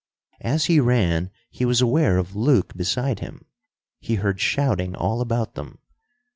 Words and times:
As 0.39 0.65
he 0.65 0.79
ran, 0.79 1.29
he 1.51 1.63
was 1.63 1.79
aware 1.79 2.17
of 2.17 2.35
Luke 2.35 2.73
beside 2.75 3.19
him. 3.19 3.45
He 3.99 4.15
heard 4.15 4.39
shouting 4.41 4.95
all 4.95 5.21
about 5.21 5.53
them. 5.53 5.77